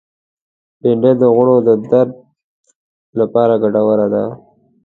[0.81, 2.11] بېنډۍ د غړو د درد
[3.19, 4.23] لپاره ګټوره ده